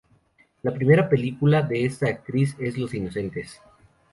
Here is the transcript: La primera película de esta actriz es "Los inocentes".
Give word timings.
La 0.63 0.73
primera 0.73 1.07
película 1.07 1.61
de 1.61 1.85
esta 1.85 2.07
actriz 2.09 2.55
es 2.57 2.75
"Los 2.75 2.95
inocentes". 2.95 3.61